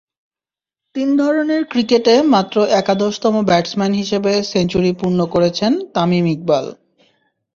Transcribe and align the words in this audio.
তিন 0.95 1.09
ধরনের 1.17 1.61
ক্রিকেটে 1.65 2.15
মাত্র 2.33 2.55
একাদশতম 2.79 3.35
ব্যাটসম্যান 3.45 3.93
হিসেবে 3.93 4.31
সেঞ্চুরি 4.43 4.91
পূর্ণ 4.93 5.19
করেছেন 5.25 5.71
তামিম 5.93 6.25
ইকবাল। 6.27 6.65